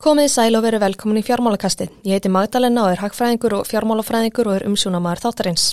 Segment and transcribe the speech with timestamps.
[0.00, 1.90] Komið sæl og veru velkomin í fjármálakastið.
[2.08, 5.64] Ég heiti Magdalena og er hagfræðingur og fjármálafræðingur og er umsjónamaður þáttarins.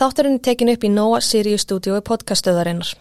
[0.00, 2.94] Þáttarinn er tekin upp í Nóa Sirius stúdíu í podcaststöðarinnar.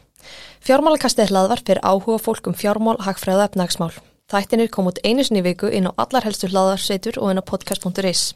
[0.67, 3.95] Fjármálakastið er hlaðvar fyrir áhuga fólk um fjármál, hagfræð og efnagsmál.
[4.27, 8.33] Þættinir kom út einu sinni viku inn á allar helstu hlaðarsveitur og inn á podcast.is.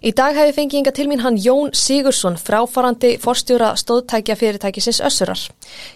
[0.00, 5.02] Í dag hef ég fengið inga til mín hann Jón Sigursson, fráfarandi forstjóra stóðtækja fyrirtækisins
[5.04, 5.42] Össurar.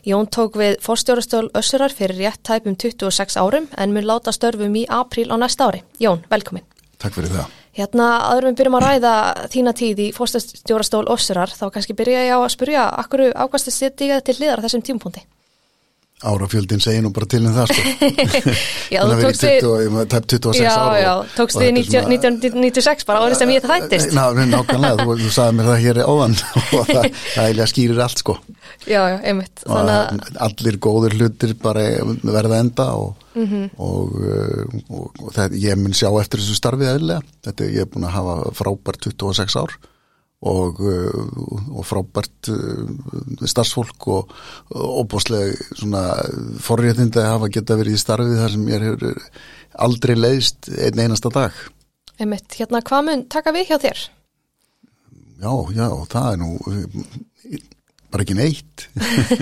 [0.04, 4.84] Jón tók við forstjórastól Össurar fyrir rétt tæpum 26 árum en mun láta störfum í
[4.92, 5.80] apríl á næsta ári.
[5.96, 6.66] Jón, velkomin.
[7.00, 7.54] Takk fyrir það.
[7.80, 9.14] Hérna, aðrum við byrjum að ræða
[9.56, 14.20] þína tíð í forstjórastól Össurar, þá kannski byrja ég á að spurja, akkur ákvæmstu setja
[14.20, 15.24] til hliðar þessum tímpunkti?
[16.22, 17.82] Árafjöldin segir nú bara til um það sko.
[18.94, 19.42] já, þú tókst
[20.14, 25.16] 26 já, ára já, tókst við 1996 bara árið sem ég þættist Ná, nákvæmlega, þú,
[25.24, 26.36] þú sagði mér það hér áðan.
[26.78, 28.36] Og það, það eiginlega skýrir allt sko.
[28.86, 29.64] Já, já, einmitt.
[29.66, 29.90] Að...
[30.46, 31.84] Allir góður hlutir bara
[32.22, 33.66] verða enda og, mm -hmm.
[33.76, 37.90] og, og, og, og það, ég mun sjá eftir þessu starfið eðlega, þetta ég er
[37.90, 39.76] búin að hafa frábært 26 ár
[40.44, 42.50] og, og frábært
[43.48, 44.34] starfsfólk og
[44.74, 46.02] óbúslega svona
[46.64, 49.22] forréttindi að hafa geta verið í starfið þar sem ég hefur
[49.86, 51.64] aldrei leiðist einn einasta dag.
[52.20, 54.04] Einmitt, hérna hvað mun taka við hjá þér?
[55.44, 56.50] Já, já, það er nú
[58.14, 58.86] bara ekki neitt.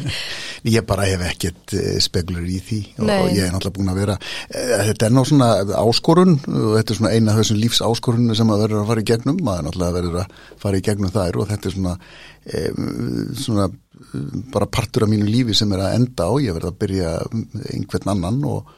[0.73, 4.15] Ég bara hef ekkert speglur í því og, og ég er náttúrulega búin að vera
[4.87, 5.49] þetta er ná svona
[5.81, 9.03] áskorun og þetta er svona eina af þessum lífs áskorunum sem að verður að fara
[9.03, 11.95] í gegnum, maður náttúrulega verður að fara í gegnum þær og þetta er svona
[12.47, 12.63] e,
[13.43, 13.67] svona
[14.55, 17.11] bara partur af mínu lífi sem er að enda á ég verður að byrja
[17.73, 18.71] einhvern annan og,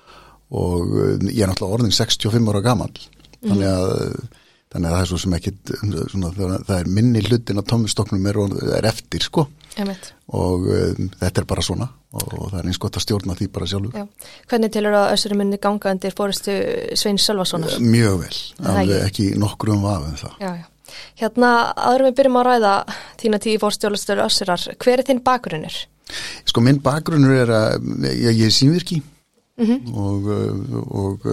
[0.57, 0.97] og
[1.29, 2.93] ég er náttúrulega orðin 65 ára gammal
[3.45, 3.93] þannig að
[4.75, 5.53] þannig að það er svo sem ekki
[6.11, 6.31] svona,
[6.67, 8.41] það er minni hlutin að tómistoknum er,
[8.81, 9.47] er eftir sko
[9.81, 10.11] Emitt.
[10.35, 13.49] og um, þetta er bara svona og, og það er eins gott að stjórna því
[13.55, 14.05] bara sjálfur Já.
[14.51, 16.59] Hvernig tilur að össurum minni ganga undir fóristu
[16.99, 17.79] Svein Sölvasonar?
[17.83, 18.37] Mjög vel,
[18.75, 20.69] alveg ekki nokkur um aðeins það já, já.
[21.19, 21.51] Hérna,
[21.89, 22.77] aðrum við byrjum að ræða
[23.23, 25.81] þína tíu fórstjólastöru össurar hver er þinn bakgrunnur?
[26.47, 29.95] Sko minn bakgrunnur er að ég, ég er sínvirki mm -hmm.
[29.95, 30.29] og,
[31.03, 31.29] og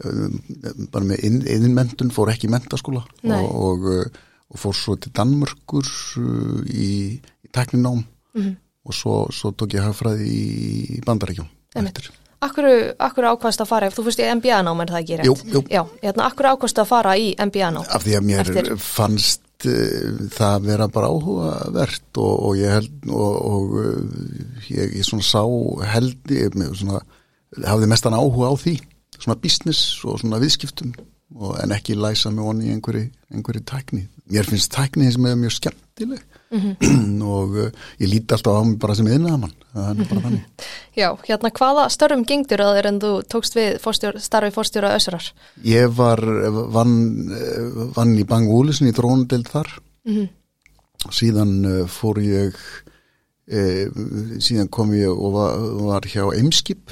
[0.00, 3.90] bara með innmendun fór ekki í mentaskóla og, og,
[4.50, 5.90] og fór svo til Danmörkur
[6.72, 8.56] í, í tekninám mm -hmm.
[8.84, 11.48] og svo, svo tók ég hafðfræði í bandaríkjum
[12.40, 12.66] Akkur,
[12.96, 15.26] akkur ákvæmst að fara ef þú fyrst í MBA-nám er það ekki rétt?
[15.28, 15.60] Jú, jú.
[15.68, 17.84] Já, hérna, akkur ákvæmst að fara í MBA-nám?
[17.84, 18.70] Af því að mér Eftir...
[18.80, 23.76] fannst uh, það vera bara áhugavert og, og ég held og
[24.70, 25.44] ég, ég svona sá
[25.92, 27.02] held ég svona,
[27.60, 28.78] hafði mestan áhuga á því
[29.20, 30.94] svona business og svona viðskiptum
[31.36, 34.02] og, en ekki læsa mig onni í einhverju, einhverju tækni.
[34.30, 37.22] Mér finnst tækni sem er mjög skemmtileg mm -hmm.
[37.36, 37.70] og uh,
[38.00, 40.44] ég líti alltaf á mig bara sem yðnaðamann, það er bara þannig.
[41.00, 45.32] Já, hérna hvaða störfum gengdur að þér en þú tókst við fórstjór, starfi fórstjóra össurar?
[45.64, 46.20] Ég var
[46.72, 47.30] vann,
[47.96, 49.68] vann í Bang Úlisin í drónudeld þar
[50.04, 50.28] mm -hmm.
[51.10, 52.54] síðan uh, fór ég
[53.52, 53.86] uh,
[54.38, 56.90] síðan kom ég og var, var hjá Eimskip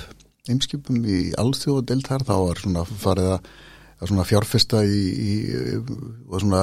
[0.53, 3.50] eimskipum í alþjóða deilt þar, þá var svona farið að,
[3.98, 5.32] að svona fjárfesta í, í
[6.28, 6.62] og svona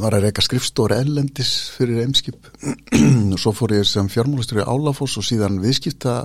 [0.00, 2.48] var að reyka skrifstóri ellendis fyrir eimskip
[3.34, 6.22] og svo fór ég sem fjármálustur í Álafoss og síðan viðskipta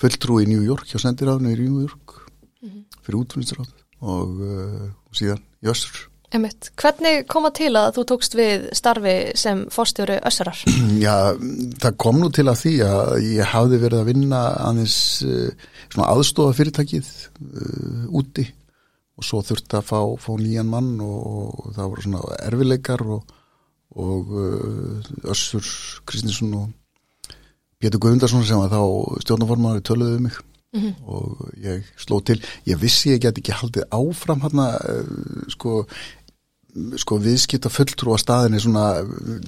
[0.00, 2.20] fulltrú í New York hjá sendiráðinu í New York
[2.60, 2.84] -hmm.
[3.00, 8.68] fyrir útfunnisráð og, og síðan í Össur Emitt, hvernig koma til að þú tókst við
[8.78, 10.60] starfi sem fórstjóru Össurar?
[11.04, 11.34] Já,
[11.82, 16.10] það kom nú til að því að ég hafði verið að vinna aðeins uh, svona
[16.14, 18.46] aðstofa fyrirtækið uh, úti
[19.18, 21.18] og svo þurfti að fá, fá nýjan mann og,
[21.66, 23.34] og það voru svona erfileikar og,
[23.98, 25.66] og uh, Össur
[26.06, 27.34] Kristinsson og
[27.80, 30.38] Pétur Guðundarsson sem var þá stjórnaformaður töluðuð um mig
[30.72, 30.94] mm -hmm.
[31.06, 34.66] og ég sló til, ég vissi ég get ekki haldið áfram hérna
[35.48, 35.86] sko
[37.00, 38.84] sko viðskipta fulltrú á staðinni svona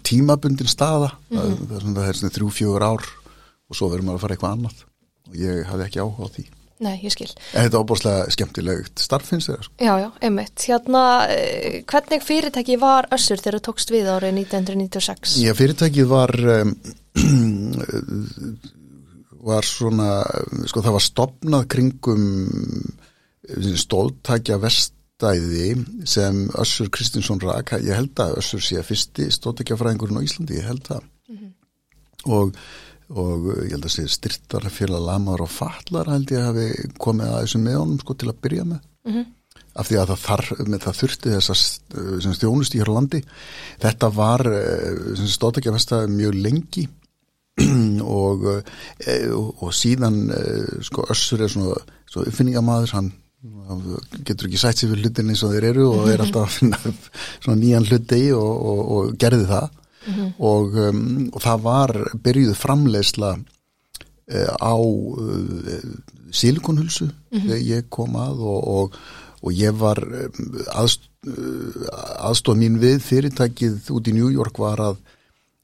[0.06, 1.68] tímabundin staða mm -hmm.
[1.68, 3.04] það, er svona, er svona þrjú, fjögur ár
[3.68, 4.76] og svo verður maður að fara eitthvað annað
[5.28, 6.44] og ég hafði ekki áhuga á því
[6.82, 7.30] Nei, ég skil.
[7.54, 9.62] En þetta er óbúrslega skemmtilegt starf finnst þér?
[9.62, 9.72] Sko.
[9.78, 10.64] Já, já, einmitt.
[10.66, 11.02] Hérna,
[11.86, 15.36] hvernig fyrirtæki var Össur þegar þú tókst við árið 1996?
[15.44, 16.34] Já, fyrirtækið var
[19.42, 20.10] var svona
[20.70, 22.26] sko það var stopnað kringum
[23.82, 24.58] stóðtækja
[25.22, 30.66] vestæði sem Össur Kristinsson rak, ég held að Össur sé fyrsti stóðtækjafræðingurinn á Íslandi, ég
[30.66, 31.52] held það mm -hmm.
[32.24, 32.56] og
[33.12, 36.88] og ég held að sé styrtar fyrir að lamaður og fallar held ég að hafi
[36.96, 39.26] komið að þessum meðanum sko til að byrja með mm -hmm.
[39.74, 40.44] af því að það, þar,
[40.80, 41.82] það þurfti þessast
[42.40, 43.22] þjónust í hér á landi
[43.82, 44.40] þetta var
[45.28, 46.88] stóðtækja vestæði mjög lengi
[48.22, 48.46] og,
[49.36, 50.32] og, og síðan
[50.80, 51.76] sko Össur er svona,
[52.08, 53.12] svona uppfinningamæður, hann
[54.22, 56.78] getur ekki sætt sér fyrir hlutin eins og þeir eru og er alltaf að finna
[57.42, 59.78] svona nýjan hluti og, og, og gerði það.
[60.42, 61.92] Og, um, og það var
[62.24, 65.90] byrjuð framleiðsla uh, á uh,
[66.34, 68.96] silikonhulsu þegar ég kom að og, og,
[69.42, 71.06] og ég var um, aðst,
[72.18, 74.98] aðstof mín við fyrirtækið út í New York var að,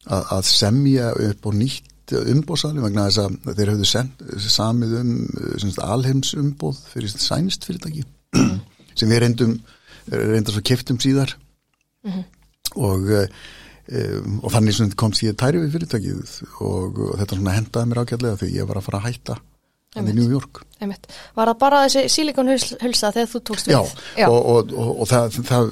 [0.06, 5.12] að, að semja upp á nýtt umbóðsali vegna þess að þeir höfðu send, samið um
[5.60, 8.05] semst, alheims umbóð fyrir sænist fyrirtæki
[8.99, 9.55] sem við reyndum
[10.08, 11.34] reyndar svo keftum síðar.
[12.78, 18.40] Og um, og þannig komst ég tæri við fyrirtækið og, og þetta hendaði mér ágætlega
[18.43, 19.38] þegar ég var að fara að hætta
[19.96, 20.61] hann í New York.
[20.79, 21.08] Einmitt.
[21.35, 24.29] Var það bara þessi sílikonhulsa þegar þú tókst Já, við?
[24.29, 25.70] og, og, og, og það, það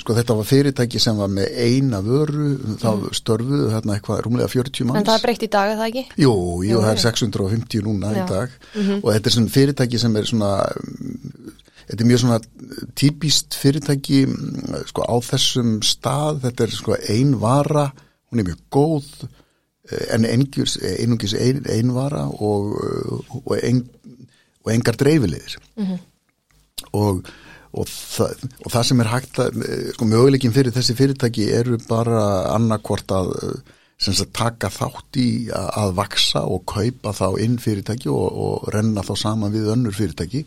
[0.00, 2.46] sko þetta var fyrirtæki sem var með eina vöru,
[2.80, 5.02] það störfuðu þarna eitthvað rúmlega 40 manns.
[5.02, 6.22] En það er breytt í dag, er það ekki?
[6.24, 6.36] Jú,
[6.70, 8.22] jú, það er 650 núna Já.
[8.22, 8.56] í dag
[9.02, 10.54] og þetta er svona fyrirtæki sem er svona
[11.84, 12.40] þetta er mjög svona
[12.96, 17.90] típist fyrirtæki mm, sko á þessum stað, þetta er sko ein vara,
[18.30, 19.10] hún er mjög góð
[19.84, 23.84] en einungis, einungis ein, ein vara og, eh, og, ein,
[24.64, 25.58] og engar dreifilegir
[26.92, 27.28] og,
[27.74, 31.78] og, það, og það sem er hægt að, eh, sko möguleikin fyrir þessi fyrirtæki eru
[31.88, 37.28] bara annarkvort að eh, sem sagt taka þátt í að, að vaksa og kaupa þá
[37.44, 40.44] inn fyrirtæki og, og renna þá saman við önnur fyrirtæki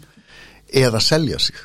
[0.74, 1.56] eða selja sig.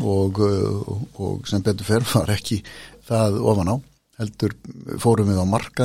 [0.00, 2.62] Og, uh, og sem betur fer var ekki
[3.04, 3.76] það ofan á.
[4.22, 4.54] Heldur
[5.02, 5.84] fórum við á marka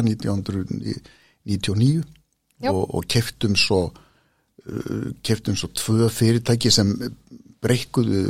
[1.49, 2.03] 1999
[2.61, 2.71] Já.
[2.71, 6.93] og, og keftum svo uh, keftum svo tvö fyrirtæki sem
[7.61, 8.21] breykkuðu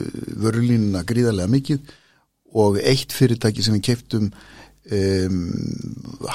[0.44, 1.94] vörulínuna gríðarlega mikið
[2.62, 5.42] og eitt fyrirtæki sem við keftum um,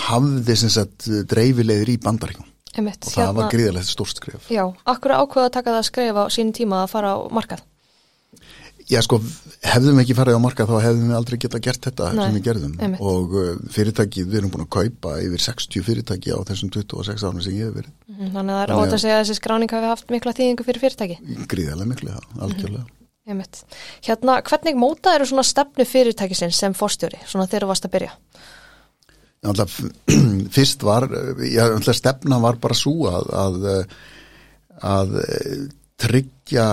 [0.07, 3.09] hafði sem sagt dreifilegir í bandaríkjum Einmitt.
[3.09, 6.29] og það var gríðarlega stórt skref Já, akkur ákveða að taka það að skrifa á
[6.33, 7.65] sínum tíma að fara á markað?
[8.87, 9.17] Já sko,
[9.67, 12.35] hefðum við ekki farið á markað þá hefðum við aldrei geta gert þetta Nei, sem
[12.37, 13.01] við gerðum einmitt.
[13.03, 17.43] og uh, fyrirtækið, við erum búin að kaupa yfir 60 fyrirtæki á þessum 26 árnum
[17.43, 19.73] sem ég hef verið Mhm, Þannig að það er ótt að- segja að þessi skráning
[19.75, 21.17] hafi haft mikla þýðingu fyrir fyrirtæki.
[21.51, 22.87] gríðarlega miklu það, algjörlega
[23.27, 23.59] Einmitt.
[24.07, 28.13] Hérna, hvernig mótað eru svona stefnu fyrirtækisins sem fórstjóri, svona þegar þú varst að byrja?
[29.51, 29.81] Alltaf,
[30.57, 31.09] fyrst var,
[31.43, 33.67] já, alltaf stefna var bara svo að, að,
[34.95, 35.19] að
[36.01, 36.67] tryggja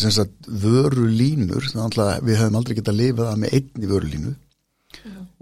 [0.00, 4.32] sagt, vörulínur, að við hefum aldrei getað lifað það með einni vörulínu.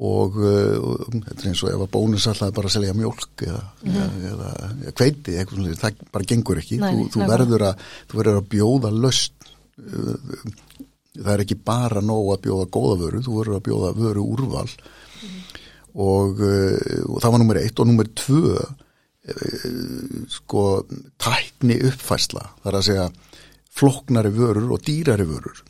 [0.01, 3.43] Og, uh, og þetta er eins og ef að bónus alltaf bara að selja mjólk
[3.45, 7.83] eða, eða, eða, eða kveiti, eitthvað það bara gengur ekki, Nei, þú, þú, verður að,
[8.09, 9.51] þú verður að bjóða löst
[11.19, 14.67] það er ekki bara nóg að bjóða góða vöru, þú verður að bjóða vöru úrval
[15.91, 18.71] og, uh, og það var nummer eitt og nummer tvö uh,
[20.31, 20.65] sko
[21.21, 23.09] tækni uppfæsla þar að segja
[23.71, 25.65] floknari vörur og dýrari vörur.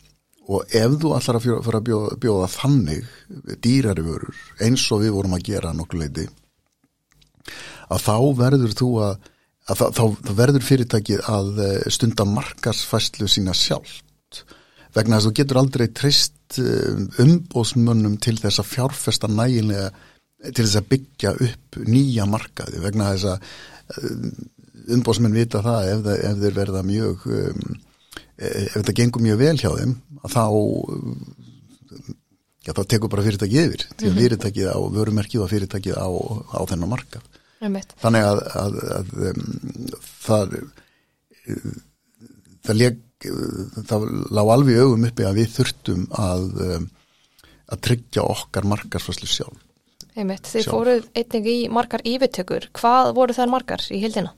[0.51, 3.11] Og ef þú allar að fara að bjóða, bjóða þannig
[3.63, 6.27] dýrari vörur eins og við vorum að gera nokkuð leiti
[7.91, 9.31] að þá verður þú að,
[9.71, 10.05] að þá, þá,
[10.41, 14.45] verður fyrirtækið að eh, stunda markarsfæslu sína sjálft.
[14.95, 16.37] Vegna þess að þú getur aldrei treyst
[17.23, 19.91] umbóðsmönnum til þess að fjárfesta nægilega
[20.41, 23.39] til þess að byggja upp nýja markaði vegna þess að
[24.97, 27.65] umbóðsmenn vita það ef, það- ef þeir verða mjög um,
[28.41, 29.93] ef þetta gengur mjög vel hjá þeim
[30.25, 30.45] að þá
[32.65, 36.61] já, þá tekur bara fyrirtækið yfir því að fyrirtækið á vörumerkið og fyrirtækið á, á
[36.71, 37.29] þennan markað.
[38.01, 39.41] Þannig að, að, að um,
[40.25, 40.55] það
[42.65, 43.01] það leg
[43.91, 46.87] það lág alveg augum uppi að við þurftum að um,
[47.71, 49.61] að tryggja okkar markarsfæslu sjálf
[50.21, 50.45] Einmitt.
[50.53, 50.75] Þið Sjálf.
[50.77, 52.69] fóruð einnig í margar yfirtökur.
[52.77, 54.35] Hvað voru þær margar í hildina?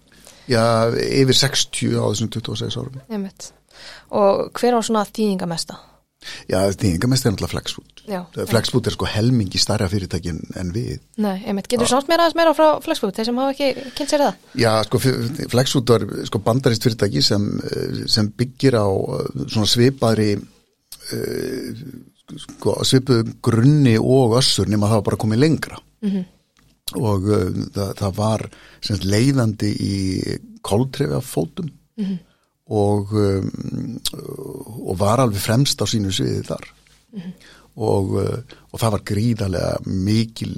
[0.51, 3.53] já, yfir 60 á þessum 26 árum Einmitt.
[4.11, 5.77] Og hver var svona þýðingamesta?
[6.51, 8.21] já, þýðingamest er náttúrulega Flexfood Já.
[8.51, 11.69] Flexfood er sko helmingi starra fyrirtækin en við Nei, einmitt.
[11.71, 14.41] Getur þú samt mér aðeins meira frá Flexfood, þeir sem hafa ekki kynnt sér það?
[14.59, 15.01] Já, sko,
[15.55, 21.85] Flexfood var sko bandarist fyrirtæki sem, eh, sem byggir á eh, svona svipaðri uh,
[22.39, 26.25] sko, svipuðum grunni og össur nema það var bara komið lengra -hmm.
[27.01, 28.47] og uh, það, það var
[28.81, 29.97] sem sagt, leiðandi í
[30.63, 32.19] koltrefafótum -hmm.
[32.69, 34.01] og, um,
[34.89, 36.73] og var alveg fremst á sínu sviði þar
[37.77, 38.39] og, uh,
[38.73, 40.57] og það var gríðarlega mikil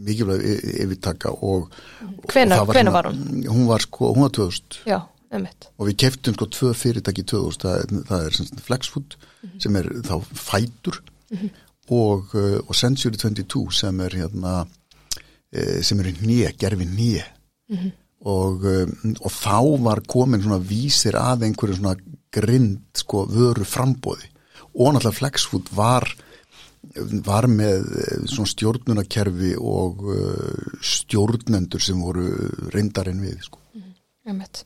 [0.00, 0.44] mikilvæg
[0.84, 1.68] yfirtaka og,
[2.00, 3.44] og hvenær svona- var hún?
[3.46, 5.70] Hún var sko, hún var 2000 Já, einmitt.
[5.78, 9.16] og við keftum sko tvö fyrirtæki 2000, það, það er sem Flexfood
[9.62, 11.00] sem er þá fætur
[11.90, 14.54] og, uh, og Century 22 sem er hérna
[15.52, 17.26] eh, sem er nýja, gerfi nýja
[18.20, 21.94] og, um, og þá var komin svona vísir að einhverju svona
[22.34, 24.28] grind sko vöru frambóði
[24.74, 26.06] og náttúrulega Flexfood var
[27.26, 30.00] var með eh, svona stjórnunarkerfi og
[30.80, 32.24] stjórnendur sem voru
[32.72, 33.60] reyndarinn við sko.
[34.28, 34.64] Einmitt.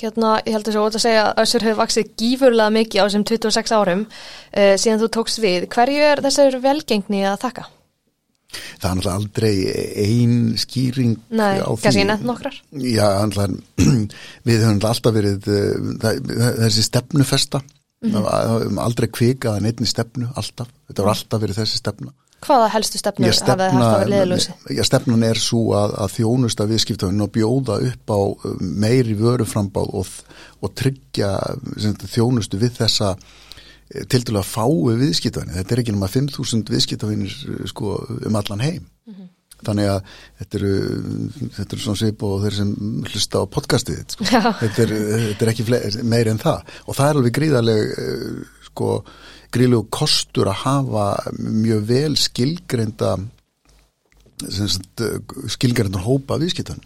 [0.00, 3.24] Hérna, ég held að svo að segja að Össur hefur vaksið gífurlega mikið á þessum
[3.30, 5.66] 26 árum uh, síðan þú tókst við.
[5.70, 7.66] Hverju er þessar velgengni að þakka?
[8.80, 9.54] Það er náttúrulega aldrei
[10.02, 11.82] ein skýring Nei, á því.
[11.84, 12.58] kannski nefn nokkrar.
[12.80, 13.96] Já, náttúrulega,
[14.48, 16.22] við höfum alltaf verið uh, það,
[16.64, 18.14] þessi stefnufesta, mm Mhm.
[18.14, 18.76] -hmm.
[18.78, 20.68] aldrei kvikað en einni stefnu, alltaf.
[20.86, 22.12] Þetta var alltaf verið þessi stefna.
[22.44, 24.54] Hvaða helstu stefnur hafið þið haft á liðlösi?
[24.76, 29.96] já, stefnan er svo að, að þjónusta viðskiptafinn og bjóða upp á uh, meiri vöruframbáð
[29.98, 30.12] og,
[30.62, 31.32] og tryggja
[32.04, 35.56] þjónustu við þessa eh, til dælu að fái viðskiptafinn.
[35.56, 37.98] Þetta er ekki nema 5.000 viðskiptafinnir sko,
[38.30, 38.86] um allan heim.
[39.66, 40.74] Þannig að þetta eru,
[41.56, 42.68] þetta eru svona svip og þeir sem
[43.08, 44.28] hlusta á podcastið sko.
[44.28, 44.92] Þetta, er,
[45.24, 45.66] þetta er ekki
[46.06, 46.76] meir en það.
[46.86, 48.28] Og það er alveg gríðarleg eh,
[48.68, 48.92] sko,
[49.54, 53.16] gríðlegu kostur að hafa mjög vel skilgreinda
[54.38, 56.78] skilgreindan hópa viðskiptan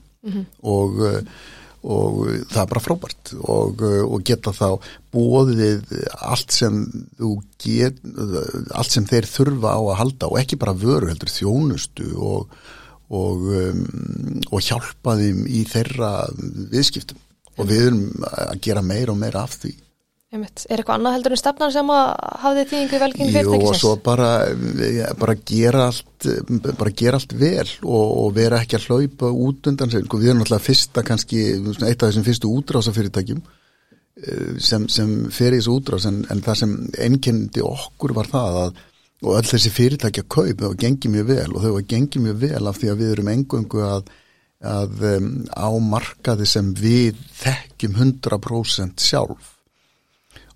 [0.62, 3.32] og, eh, og það er bara frábært.
[3.42, 4.68] Og, eh, og geta þá
[5.12, 6.84] bóðið allt sem
[7.18, 7.98] þú get,
[8.70, 12.54] allt sem þeir þurfa á að halda og ekki bara vöru heldur þjónustu og,
[13.12, 13.84] og, um,
[14.50, 16.12] og hjálpa þeim í þeirra
[16.72, 17.20] viðskiptum.
[17.60, 19.74] Og við erum að gera meira og meira af því
[20.32, 20.62] Einmitt.
[20.72, 22.06] Er eitthvað annað heldur en stefnan sem að
[22.40, 23.82] hafið þýðingu í velgengni Jú og fyrirtækisins?
[23.82, 24.28] svo bara,
[24.88, 26.28] ja, bara gera allt
[26.78, 30.32] bara gera allt vel og, og vera ekki að hlaupa út undan sig Sko, við
[30.32, 35.76] erum náttúrulega fyrsta kannski eitt af þessum fyrstu útrásafyrirtækjum eh, sem, sem fer í þessu
[35.76, 36.74] útrás en, en það sem
[37.10, 38.82] einkendi okkur var það að
[39.22, 42.66] og öll þessi fyrirtækja kaup þau gengi mjög vel og þau var gengi mjög vel
[42.72, 44.08] af því að við erum engöngu að,
[44.64, 49.58] að um, á markaði sem við þekkjum 100% sjálf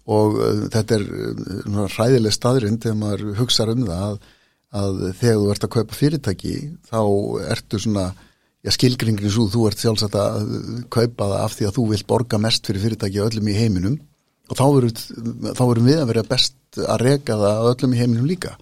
[0.07, 4.19] og uh, þetta er uh, ræðileg staðrind þegar maður hugsa um það að,
[4.83, 6.57] að þegar þú ert að kaupa fyrirtæki
[6.91, 7.01] þá
[7.57, 8.11] ertu svona
[8.75, 10.47] skilgringin svo, þú ert sjálfsagt að
[10.91, 13.99] kaupa það af því að þú vilt borga mest fyrir fyrirtæki öllum í heiminum.
[14.51, 18.57] Og þá verum, við að vera best að reka það öllum í heiminum líka.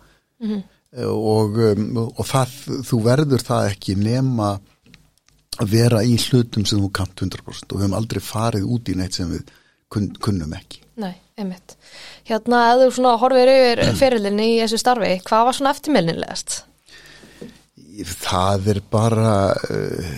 [0.45, 0.63] -hmm.
[1.09, 2.55] og, um, og það,
[2.89, 4.55] þú verður það ekki nema
[5.63, 8.97] að vera í hlutum sem þú kant 100% og við hefum aldrei farið út í
[8.99, 9.53] neitt sem við
[9.89, 11.75] kun, kunnum ekki Nei, einmitt.
[12.29, 16.61] Hérna, ef þú svona horfir yfir fyrirlinni í þessu starfi, hvað var svona eftirmilninlegast?
[18.25, 20.15] Það er bara uh,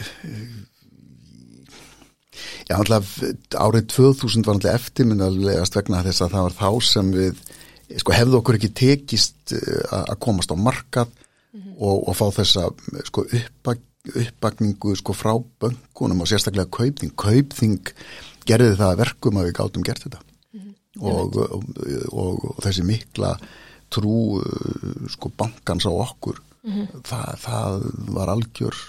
[2.67, 3.13] já, alltaf
[3.55, 7.43] árið 2000 var alltaf eftirminnalegast vegna þess að það var þá sem við
[8.03, 11.13] sko hefðu okkur ekki tekist uh, að komast á markað
[11.77, 12.69] og, og fá þessa
[13.09, 17.93] sko uppbak, uppbakningu sko frá böngunum og sérstaklega kaupþing kaupþing
[18.47, 20.25] gerði það að verkum að við gátum gert þetta
[21.01, 21.65] og, og,
[22.13, 23.35] og, þessi mikla
[23.93, 26.43] trú uh, sko bankans á okkur
[27.07, 27.85] það, það
[28.17, 28.81] var algjör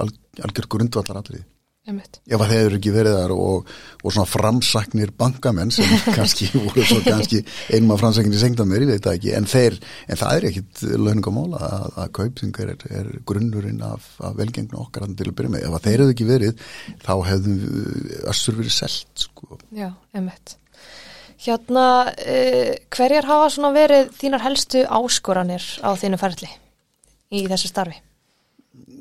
[0.00, 0.08] al,
[0.46, 1.44] algjör grundvallar allir
[1.86, 3.68] ef að þeir eru ekki verið þar og,
[4.02, 8.96] og svona framsaknir bankamenn sem kannski voru svo kannski einum af framsaknir sengta mér, ég
[8.96, 9.78] veit það ekki en, þeir,
[10.10, 15.06] en það er ekkit launungamála að, að kaupsingar er, er grunnurinn af, af velgengna okkar
[15.12, 16.66] til að byrja með, ef að þeir eru ekki verið
[17.06, 17.58] þá hefðum
[18.34, 19.60] össur verið selt sko.
[19.76, 20.58] Já, einmitt.
[21.44, 26.50] Hérna, uh, hverjar hafa svona verið þínar helstu áskoranir á þínu ferli
[27.34, 28.00] í þessu starfi?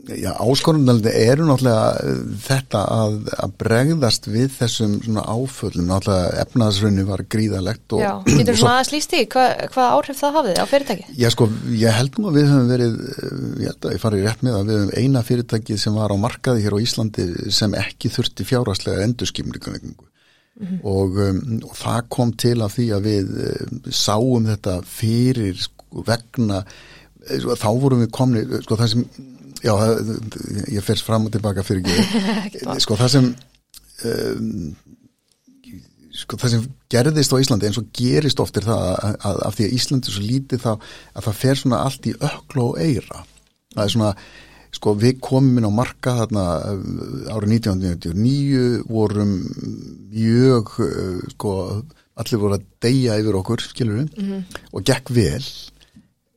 [0.06, 7.06] Já, áskorunaldi eru náttúrulega uh, þetta að, að bregðast við þessum svona áföllum, náttúrulega efnaðsrunni
[7.08, 10.66] var gríðalegt og, Já, getur svona aðeins líst í hvað, hvað áhrif það hafið á
[10.70, 11.08] fyrirtæki?
[11.18, 14.28] Já sko, ég held nú að við höfum verið, uh, ég held að ég farið
[14.28, 17.80] rétt með að við höfum eina fyrirtæki sem var á markaði hér á Íslandi sem
[17.82, 19.08] ekki þurfti fjárhastlega
[20.56, 25.58] endurskimningu og, um, og það kom til af því að við um, sáum þetta fyrir
[25.60, 26.62] sko, vegna,
[27.28, 29.06] eh, sko, þá vorum við komni, sko það sem,
[29.66, 29.74] já,
[30.72, 31.84] ég fyrst fram og tilbaka fyrir
[32.86, 33.30] sko það sem,
[34.08, 34.74] um,
[36.16, 39.58] sko það sem gerðist á Íslandi eins og gerist oft er það að, að af
[39.58, 42.80] því að Íslandi er svo lítið þá að það fer svona allt í ökla og
[42.80, 43.26] eira
[43.76, 44.14] það er svona,
[44.76, 49.38] sko við komum inn á marka þarna uh, árið 1999 vorum
[50.12, 51.54] mjög uh, sko
[52.16, 55.44] allir voru að deyja yfir okkur skilur við og gekk vel.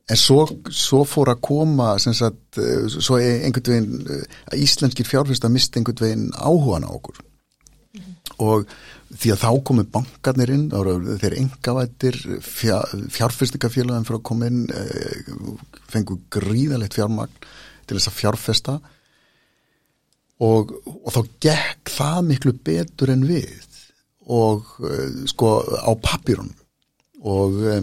[0.09, 0.41] En svo,
[0.73, 6.05] svo fór að koma sem sagt, uh, svo einhvern veginn að íslenskir fjárfyrsta misti einhvern
[6.05, 7.19] veginn áhugan á okkur.
[8.39, 8.69] Og
[9.09, 10.67] því að þá komu bankarnir inn,
[11.21, 15.31] þeir engavættir fjár, fjárfyrstingafélagin fyrir að koma inn eh,
[15.89, 17.49] fengu gríðalegt fjármagn
[17.89, 18.79] til þess að fjárfesta.
[20.45, 23.65] Og, og þá gekk það miklu betur en við
[24.29, 26.53] og uh, sko á papírunum
[27.25, 27.81] og, uh,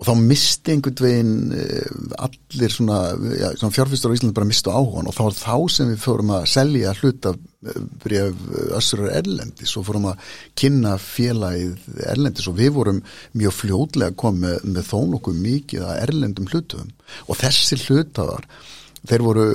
[0.00, 2.98] og þá misti einhvern veginn uh, allir svona,
[3.36, 6.34] ja, svona fjárfyrstur á Íslandi bara mistu áhugan og þá var þá sem við fórum
[6.34, 8.36] að selja hluta bref
[8.76, 12.48] össurar erlendis og fórum að kynna félagið erlendis.
[12.48, 13.02] Og við vorum
[13.36, 16.92] mjög fljóðlega komið með, þó nokkuð mikið að erlendum hlutum.
[17.28, 18.48] Og þessi hlutaðar
[19.08, 19.48] þeir voru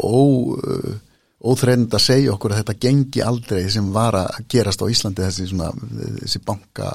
[0.00, 0.20] ó
[1.40, 5.46] óþreynd að segja okkur að þetta gengi aldrei sem var að gerast á Íslandi þessi,
[5.48, 5.70] svona,
[6.20, 6.90] þessi banka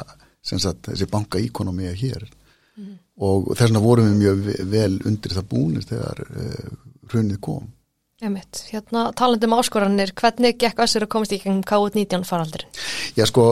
[0.45, 2.27] sagt, þessi banka íkonomi er hér.
[2.75, 2.97] Mm.
[3.23, 6.73] og þess vegna vorum við mjög vel undir það búinir þegar uh,
[7.07, 7.69] hrunið kom.
[8.23, 12.65] Emitt, hérna talandum áskoranir, hvernig gekk össur að komast í K-19 faraldur?
[13.15, 13.45] Já sko,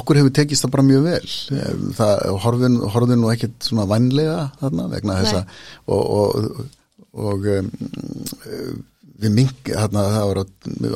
[0.00, 1.30] okkur hefur tekist það bara mjög vel.
[1.98, 6.60] Það horfið, horfið nú ekkert svona vannlega þarna vegna þessa og, og,
[7.16, 7.70] og um,
[9.16, 10.44] við mink, hérna það var á,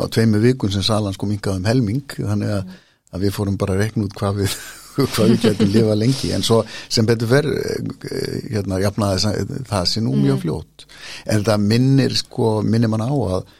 [0.04, 2.74] á tveimu vikun sem salan sko minkaðum helming þannig að,
[3.14, 4.58] að við fórum bara að rekna út hvað við
[5.14, 6.58] hvað við getum lifa lengi en svo
[6.92, 7.48] sem betur fer
[8.50, 10.42] hérna jafnaði það sé nú mjög mm.
[10.44, 10.86] fljótt
[11.32, 13.50] en það minnir sko minnir man á að,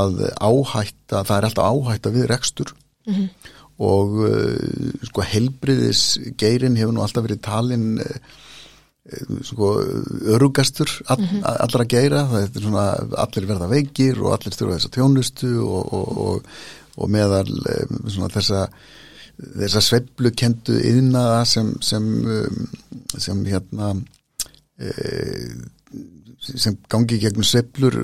[0.00, 2.74] að áhætta, það er alltaf áhætta við rekstur
[3.06, 3.28] mm -hmm.
[3.86, 6.04] og sko helbriðis
[6.40, 8.00] geirin hefur nú alltaf verið talin
[9.42, 9.72] sko
[10.36, 11.42] örugastur all, -hmm.
[11.44, 12.86] allra geira, það er svona
[13.24, 16.50] allir verða veikir og allir þurfa þessa tjónustu og, og, og,
[16.96, 17.48] og meðal
[18.06, 18.68] svona þessa
[19.40, 22.06] þessa sveiblu kentu yðnaða sem sem,
[23.18, 23.94] sem hérna
[24.78, 24.90] e,
[26.40, 27.96] sem gangi gegnum sveiblur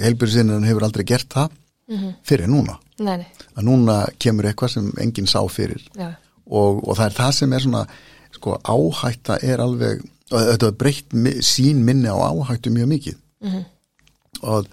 [0.00, 2.14] helbjörnsinnan hefur aldrei gert það mm -hmm.
[2.22, 3.26] fyrir núna nei, nei.
[3.54, 6.14] að núna kemur eitthvað sem enginn sá fyrir ja.
[6.46, 7.86] og það er það sem er svona
[8.40, 11.12] sko áhætta er alveg þetta breytt
[11.44, 13.64] sín minni á áhættu mjög mikið mm -hmm.
[14.42, 14.66] og,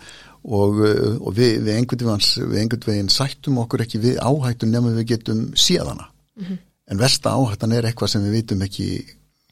[0.43, 0.79] og,
[1.21, 6.45] og við, við einhvern veginn sættum okkur ekki við áhættu nema við getum síðana mm
[6.45, 6.57] -hmm.
[6.87, 9.05] en versta áhættan er eitthvað sem við vitum ekki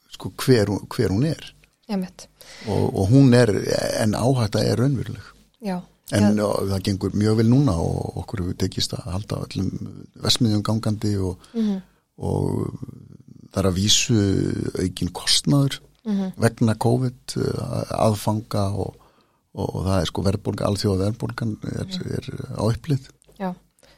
[0.09, 1.53] sko hver, hver hún er
[2.67, 3.49] og, og hún er
[4.01, 5.81] en áhætta er raunveruleg Já
[6.13, 6.49] En ja.
[6.69, 9.71] það gengur mjög vel núna og okkur hefur tekist að halda öllum
[10.21, 11.79] vesmiðjum gangandi og, mm -hmm.
[12.17, 12.69] og
[13.55, 14.21] það er að vísu
[14.83, 16.31] aukin kostnaður mm -hmm.
[16.43, 18.95] vegna COVID eh, aðfanga og,
[19.53, 22.11] og, og það er sko verðbólga, alþjóða verðbólgan er, mm.
[22.17, 22.25] er
[22.59, 23.49] á upplið Já,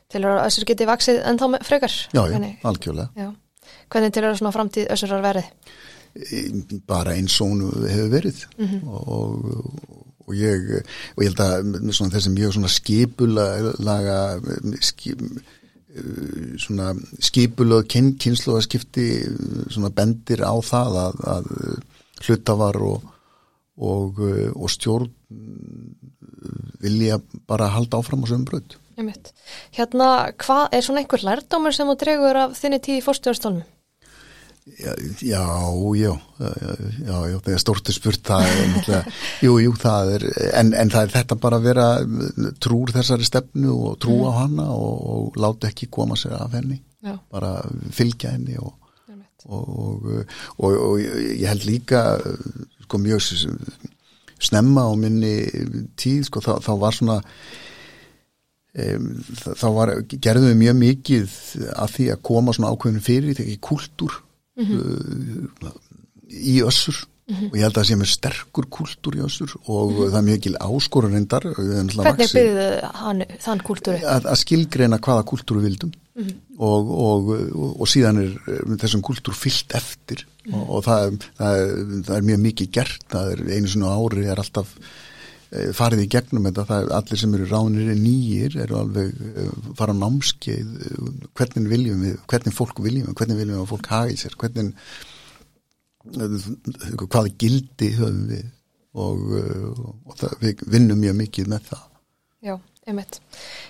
[0.09, 3.33] til að össur geti vaksið en þá frekar Já, já, algjörlega já.
[3.89, 5.47] Hvernig til að svona framtíð össurar verið?
[6.87, 8.81] Bara eins og hún hefur verið mm -hmm.
[8.87, 9.29] og,
[10.27, 10.83] og ég
[11.15, 14.39] og ég held að þessi mjög svona skipulaga
[14.81, 15.21] skip
[16.61, 19.07] svona skipulöð kynsluðaskipti
[19.73, 21.47] svona bendir á það að, að
[22.25, 23.07] hlutafar og,
[23.77, 25.11] og, eh, og stjórn
[26.81, 28.77] vilja bara halda áfram á sögum bröð.
[29.77, 33.65] Hérna, hvað er svona einhver lærdomur sem þú dregur af þinni tíð í fórstjórnstólmu?
[34.67, 35.43] Já, já,
[35.95, 36.11] já,
[37.07, 39.13] já, já, það er stórtu spurt, það er náttúrulega,
[39.45, 40.25] jú, jú, það er,
[40.59, 41.85] en, en það er þetta bara að vera
[42.61, 44.35] trúr þessari stefnu og trú á mm.
[44.41, 47.15] hana og, og láta ekki koma sér af henni, já.
[47.31, 47.53] bara
[47.95, 48.75] fylgja henni og,
[49.47, 50.11] og,
[50.59, 52.03] og ég held líka,
[52.83, 55.33] sko, mjög snemma á minni
[55.95, 57.17] tíð, sko, þá, þá var svona,
[59.47, 64.23] þá var, gerðum við mjög mikið af því að koma svona ákveðinu fyrir, ekki kultúr,
[64.57, 65.71] mm -hmm.
[66.27, 67.49] í össur mm -hmm.
[67.51, 70.11] og ég held að það sé með sterkur kultúr í össur og mm -hmm.
[70.11, 72.67] það er ekki áskorur reyndar Hvernig byrjuðu
[73.45, 74.03] þann kultúri?
[74.03, 76.31] Að, að skilgreina hvaða kultúru vildum mhm.
[76.57, 78.31] og, og, og, og síðan er
[78.81, 80.69] þessum kultúr fyllt eftir mhm.
[80.69, 81.67] og það, það, er,
[82.07, 85.06] það er mjög mikið gert, það er einu svona ári er alltaf eh,
[85.77, 89.95] farið í gegnum þetta, það er allir sem eru ránir nýjir, eru alveg eh, fara
[89.95, 90.73] á námskeið,
[91.37, 94.73] hvernig viljum við hvernig fólk viljum við, hvernig viljum við að fólk hagi sér, hvernig
[97.07, 98.45] hvaða gildi höfum við?
[98.97, 99.19] Og,
[100.09, 101.81] og það, við vinnum mjög mikið með það.
[102.47, 102.53] Já,
[102.87, 103.19] einmitt.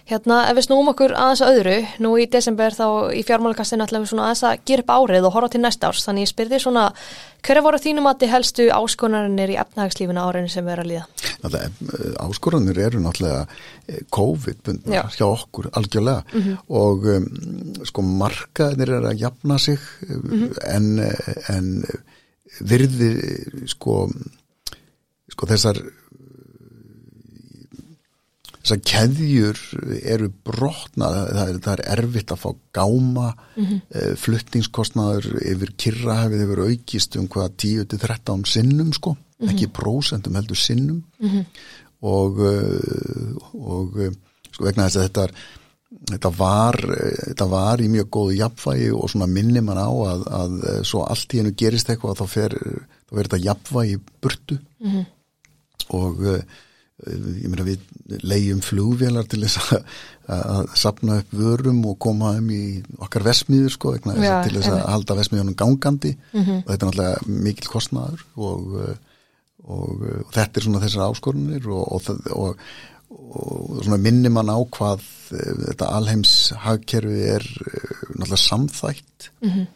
[0.08, 2.86] Hérna ef við snúum okkur aðeins að öðru, nú í desember þá
[3.17, 6.06] í fjármálakastinu ætlum við svona aðeins að gera upp árið og horfa til næsta árs,
[6.06, 6.86] þannig ég spyrði svona
[7.47, 11.06] hverja voru þínum að þið helstu áskonarinnir í efnahagslífinu árinu sem við erum að líða?
[11.47, 11.67] Eh,
[12.23, 13.43] áskonarinnir eru náttúrulega
[13.88, 16.58] eh, COVID-bundnar hjá okkur algjörlega mm -hmm.
[16.69, 17.27] og um,
[17.86, 20.51] sko markaðinir er að jafna sig mm -hmm.
[20.75, 20.86] en,
[21.49, 21.86] en
[22.62, 23.12] virði
[23.67, 24.08] sko,
[25.30, 25.82] sko þessar
[28.67, 29.60] þessar keðjur
[30.03, 34.15] eru brotna, það er, það er erfitt að fá gáma mm -hmm.
[34.23, 39.53] fluttingskostnaður yfir kirrahefið yfir aukist um hvaða 10-13 sinnum sko, mm -hmm.
[39.53, 41.45] ekki prósentum heldur sinnum mm -hmm.
[42.01, 43.95] og, eh, og
[44.51, 45.32] sko vegna þess að þetta er
[46.12, 46.75] þetta var,
[47.27, 51.34] þetta var í mjög góðu jafnvægi og svona minni mann á að, að svo allt
[51.34, 52.56] í hennu gerist eitthvað þá fer
[53.12, 55.06] þetta jafnvægi burtu mm -hmm.
[55.89, 56.41] og uh,
[57.05, 57.83] ég meina við
[58.25, 59.97] leiðum flugvélar til þess að,
[60.33, 62.63] að sapna upp vörum og koma um í
[62.97, 66.63] okkar vesmiður sko, Já, til þess að halda vesmiðunum gangandi mm -hmm.
[66.63, 68.75] og þetta er náttúrulega mikil kostnaður og,
[69.63, 72.62] og, og, þetta er svona þessar áskorunir og
[73.10, 76.33] og svona minnir mann á hvað eh, þetta alheims
[76.63, 79.67] hagkerfi er eh, náttúrulega samþægt mm -hmm.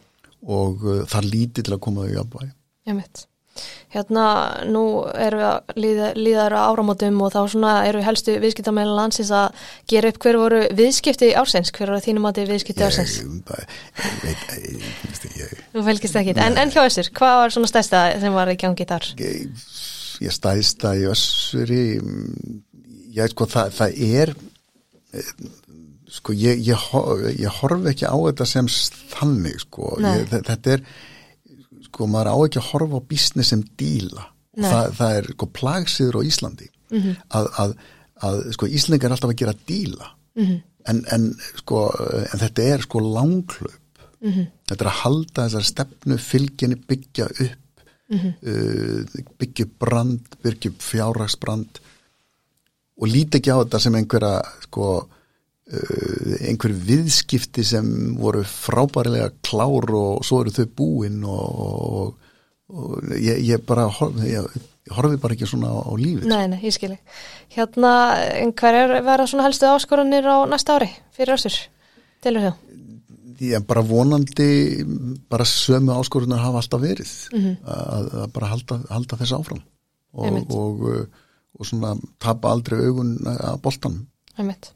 [0.42, 2.50] og uh, það líti til að koma þau í afbæði.
[2.86, 3.26] Ég mitt.
[3.92, 4.24] Hérna,
[4.64, 9.32] nú erum við að líða, líðaður á áramótum og þá svona eru helstu viðskiptamæla landsins
[9.36, 13.18] að gera upp hver voru viðskipti ársens, hver voru þínum átti viðskipti ársens?
[15.36, 15.52] Ég.
[15.74, 18.88] Þú felgist ekki, en, en hjá össur, hvað var svona stæsta sem var í gangi
[18.88, 19.12] þar?
[19.20, 19.68] Ég,
[20.24, 21.84] ég stæsta í össuri
[23.12, 24.34] já, sko, það, það er
[26.12, 26.84] sko, ég, ég,
[27.40, 28.68] ég horf ekki á þetta sem
[29.12, 30.84] þannig, sko þetta er,
[31.92, 34.26] sko, maður á ekki að horfa á business sem díla
[34.56, 37.20] það, það er, sko, plagsiður á Íslandi mm -hmm.
[37.38, 37.74] að, að,
[38.28, 40.60] að, sko, Íslingar er alltaf að gera díla mm -hmm.
[40.92, 41.28] en, en,
[41.60, 41.84] sko
[42.32, 44.46] en þetta er, sko, langklaup mm -hmm.
[44.68, 47.58] þetta er að halda þessar stefnu fylginni byggja upp
[48.12, 51.80] uh, byggja brand byggja upp fjárraksbrand
[53.02, 55.08] og líti ekki á þetta sem einhverja sko,
[55.70, 57.86] einhver viðskipti sem
[58.18, 62.34] voru frábærilega klár og svo eru þau búinn og, og,
[62.74, 63.86] og ég, ég bara
[64.26, 64.48] ég
[64.92, 66.98] horfi bara ekki svona á, á lífið Nei, nei, ég skilji
[67.54, 67.94] Hérna,
[68.58, 71.56] hver er vera svona helstu áskoranir á næsta ári fyrir össur,
[72.24, 72.52] tilur þú?
[73.42, 74.82] Ég er bara vonandi
[75.30, 77.56] bara sömu áskorunar hafa alltaf verið mm -hmm.
[77.64, 79.62] að, að bara halda, halda þess áfram
[80.12, 81.06] og, og
[81.58, 84.06] og svona tapa aldrei augun að boltanum.
[84.40, 84.72] Æmitt.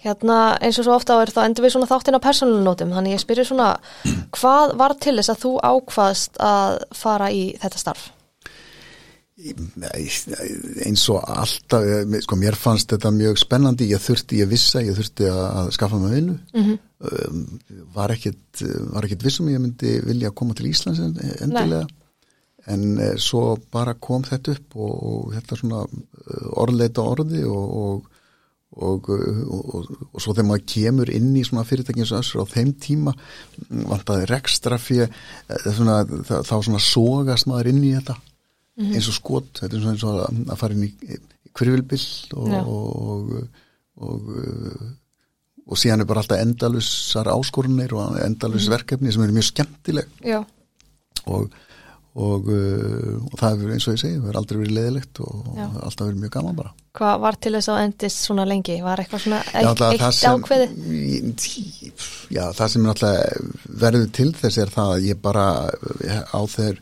[0.00, 3.16] Hérna eins og svo ofta á er þá endur við svona þáttinn á persónulnótum, þannig
[3.16, 3.74] ég spyrir svona
[4.36, 8.08] hvað var til þess að þú ákvaðst að fara í þetta starf?
[9.40, 11.86] Eins og alltaf,
[12.26, 16.12] sko mér fannst þetta mjög spennandi, ég þurfti, ég vissa, ég þurfti að skaffa mig
[16.18, 16.78] vinnu, mm -hmm.
[17.94, 18.12] var
[18.92, 21.86] var ekkit vissum ég myndi vilja koma til Íslands endilega.
[21.86, 22.00] Nei
[22.68, 28.09] en eh, svo bara kom þetta upp og, og þetta svona eh, orðleita orði og,
[28.70, 33.14] og, og svo þegar maður kemur inn í svona fyrirtækins össur á þeim tíma
[33.68, 38.94] vantaði rekstra fyrir eh, þá, svona sógast maður inn í þetta mm -hmm.
[38.94, 40.14] eins og skot, þetta er svona eins og
[40.54, 41.18] að fara inn í, í
[41.50, 42.06] kvirvilbill
[42.38, 43.34] og
[45.70, 48.76] og síðan er bara alltaf endalusar áskorunir og endalus mm -hmm.
[48.76, 50.44] verkefni sem eru mjög skemmtileg Já.
[51.26, 51.50] og
[52.20, 55.50] og, uh, og það hefur eins og ég segi, það hefur aldrei verið leðilegt og
[55.56, 55.66] Já.
[55.66, 58.76] alltaf verið mjög gaman bara Hvað var til þess að endist svona lengi?
[58.82, 60.66] Var eitthvað svona eitt, eitt ákveði?
[62.34, 66.80] Já, það sem náttúrulega verður til þess er það að ég bara á þeir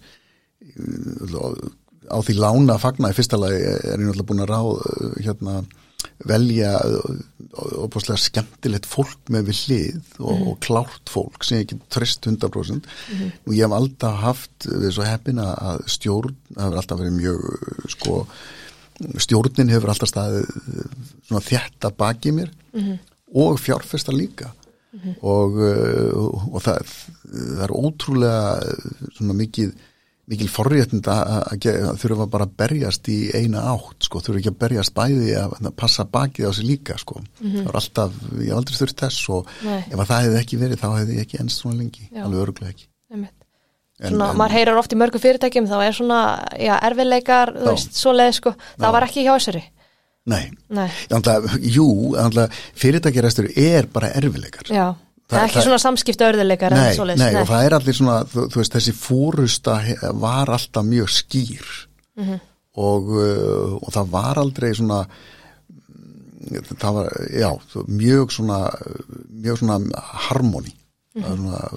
[2.09, 4.71] á því lána fagna í fyrsta lagi er ég náttúrulega búin að ráð
[5.27, 5.59] hérna
[6.27, 6.73] velja
[7.79, 10.47] opaslega skemmtilegt fólk með við hlið og, mm.
[10.51, 13.33] og klárt fólk sem ekki trist 100% mm.
[13.47, 17.93] og ég hef alltaf haft við svo heppina að stjórn það hefur alltaf verið mjög
[17.95, 18.19] sko,
[19.27, 20.51] stjórnin hefur alltaf staðið
[21.29, 22.95] svona þjætta baki mér mm.
[23.45, 24.53] og fjárfesta líka
[25.23, 26.93] og, og það,
[27.29, 28.41] það er ótrúlega
[29.19, 29.75] svona mikið
[30.29, 34.95] mikil forréttind að þurfa bara að berjast í eina átt sko, þurfa ekki að berjast
[34.97, 37.65] bæði að passa bakið á sig líka sko, mm -hmm.
[37.65, 39.81] það er alltaf, ég hef aldrei þurft þess og Nei.
[39.89, 42.23] ef það hefði ekki verið þá hefði ég ekki ennst svona lengi, já.
[42.25, 43.27] alveg öruglega ekki en,
[43.99, 46.21] Svona, en, maður heyrar oft í mörgum fyrirtækjum þá er svona,
[46.55, 48.95] já, erfiðleikar þú veist, svo leið sko, það já.
[48.95, 49.65] var ekki hjá þessari
[50.29, 50.91] Nei, Nei.
[51.09, 51.89] Andla, jú,
[52.77, 54.93] fyrirtækjaræstur er bara erfiðleikar Já
[55.29, 58.45] Það er ekki svona samskipta örðuleikar nei, nei, nei, og það er allir svona, þú,
[58.49, 59.75] þú veist, þessi fórusta
[60.23, 61.67] var alltaf mjög skýr
[62.17, 62.39] mm -hmm.
[62.81, 65.03] og, uh, og það var aldrei svona,
[66.81, 67.51] það var, já,
[67.87, 68.61] mjög svona,
[69.29, 69.79] mjög svona
[70.29, 70.75] harmoni,
[71.15, 71.37] mm -hmm.
[71.37, 71.69] svona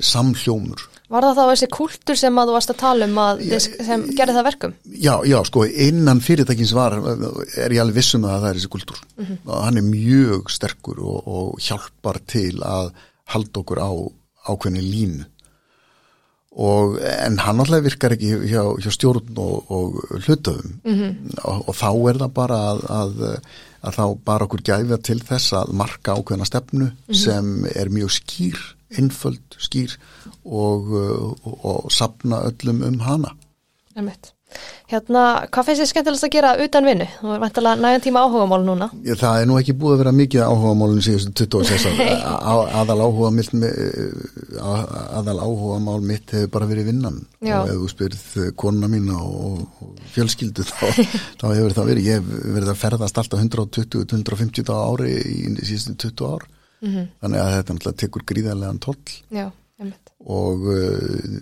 [0.00, 3.56] samhljómur Var það þá þessi kultur sem að þú varst að tala um að já,
[3.64, 4.74] sem gerði það verkum?
[4.94, 6.94] Já, já, sko, innan fyrirtækins var
[7.58, 9.40] er ég alveg vissum að það er þessi kultur mm -hmm.
[9.46, 12.92] og hann er mjög sterkur og, og hjálpar til að
[13.34, 13.90] halda okkur á
[14.50, 15.26] ákveðni línu
[16.50, 21.38] og en hann alltaf virkar ekki hjá, hjá stjórn og, og hlutöfum mm -hmm.
[21.44, 23.40] og, og þá er það bara að, að,
[23.82, 27.14] að þá bara okkur gæfa til þess að marka ákveðna stefnu mm -hmm.
[27.14, 28.58] sem er mjög skýr
[28.98, 29.94] einföld, skýr
[30.44, 33.36] og, og, og sapna öllum um hana
[33.98, 34.30] Emitt.
[34.90, 37.06] Hérna, hvað finnst þið skemmtilegast að gera utan vinnu?
[37.20, 38.88] Þú er vantilega nægan tíma áhugamál núna.
[39.06, 42.96] Ég, það er nú ekki búið að vera mikið áhuga málun síðustu 26 ár aðal
[43.04, 43.54] áhuga mitt
[44.58, 47.60] aðal áhuga mál mitt hefur bara verið vinnan Já.
[47.60, 48.24] og ef þú spyrð
[48.58, 50.86] konuna mína og, og fjölskyldu þá,
[51.38, 56.34] þá hefur það verið, ég hef verið að ferðast alltaf 120-150 ári í síðustu 20
[56.34, 56.48] ár
[56.80, 59.16] Mm þannig að þetta náttúrulega tekur gríðarlegan toll.
[59.30, 59.50] Já,
[60.24, 61.40] og uh,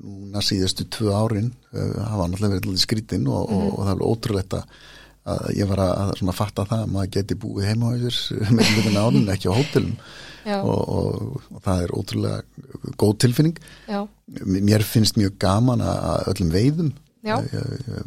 [0.00, 4.58] núna síðustu tvö árin uh, hafa náttúrulega verið skrítinn og, og, og það er ótrúlegt
[4.58, 4.80] að
[5.28, 8.72] að ég var að, svona fatta það að maður geti búið heima á þessir með
[8.76, 9.94] mjög árin ekki á hótelum.
[10.40, 13.60] Og, og, og það er ótrúlega góð tilfinning.
[13.90, 14.00] Já,
[14.48, 16.92] mér finnst mjög gaman að öllum veiðum.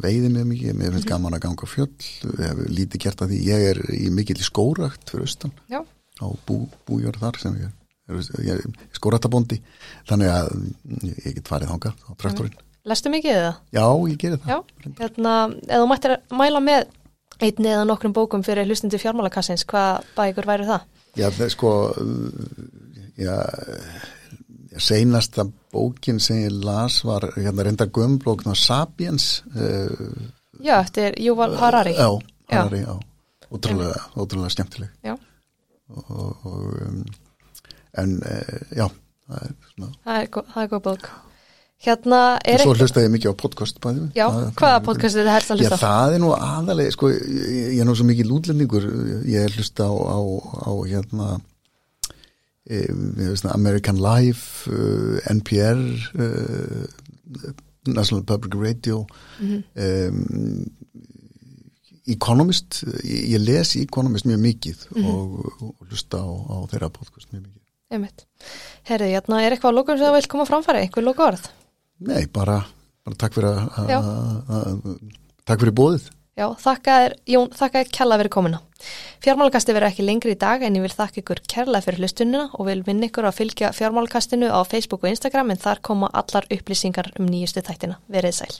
[0.02, 3.42] Veiði mjög mikið, mér finnst gaman að ganga fjöll lítið gert að því.
[3.46, 5.54] Ég er í mikill skórakt fyrir austan.
[5.70, 5.84] Já,
[6.20, 9.60] á bú, bújörð þar sem ég er, ég er skóratabóndi
[10.08, 10.52] þannig að
[11.10, 12.58] ég get farið þangað á traktorinn.
[12.84, 13.54] lestu mikið eða?
[13.74, 14.52] Já, ég gerir það.
[14.52, 16.86] Já, hérna, ef þú mættir að mæla með
[17.42, 20.86] einni eða nokkrum bókum fyrir hlustundi fjármálakassins, hvað bækur væri það?
[21.14, 21.72] Já, það er sko
[23.16, 23.34] já,
[24.78, 29.90] seinasta bókin sem ég las var hérna reynda gömblókn á Sapiens uh,
[30.62, 31.94] Já, eftir Júval Harari.
[31.94, 32.08] Já,
[32.50, 32.98] Harari, já.
[33.50, 35.14] Ótrúlega, ótrúlega skemmtileg Já,
[35.90, 37.04] og, og um,
[38.00, 38.88] en uh, já,
[39.28, 41.12] það er það er, það er góð bók.
[41.84, 42.84] Hérna, er Svo ekki...
[42.84, 44.04] hlusta ég mikið á podcast bæði.
[44.16, 44.24] Já,
[44.56, 45.76] hvaða podcast er þetta helst að Já, hlusta?
[45.76, 45.84] á?
[45.84, 48.86] það er nú aðalega, sko, ég, er nú svo mikið lútlendingur,
[49.28, 50.18] ég hlusta á, á,
[50.64, 51.28] á hérna,
[52.64, 52.80] e,
[53.18, 55.82] veist, American Life, uh, NPR,
[56.16, 57.52] uh,
[57.90, 59.02] National Public Radio,
[59.44, 60.64] um,
[62.10, 67.60] Economist, ég, les Economist mjög mikið og, og hlusta á, á þeirra podcast mjög mikið.
[67.94, 68.26] Einmitt.
[68.88, 70.82] Herri, hérna, er eitthvað að lókum sem það vil koma framfæri?
[70.84, 71.46] Einhver lóku orð?
[72.04, 72.58] Nei, bara,
[73.06, 74.84] bara takk fyrir að,
[75.46, 76.10] takk fyrir bóðið.
[76.34, 78.60] Já, þakka þér, Jón, þakka þér kella fyrir komuna.
[79.22, 82.68] Fjármálkasti verður ekki lengri í dag en ég vil þakka ykkur kærlega fyrir hlustunina og
[82.68, 87.14] vil minna ykkur að fylgja fjármálkastinu á Facebook og Instagram en þar koma allar upplýsingar
[87.20, 88.00] um nýjustu þættina.
[88.10, 88.54] Verið sæl.